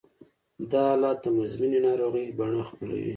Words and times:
دا 0.71 0.81
حالت 0.91 1.17
د 1.23 1.25
مزمنې 1.37 1.79
ناروغۍ 1.87 2.25
بڼه 2.37 2.61
خپلوي 2.69 3.09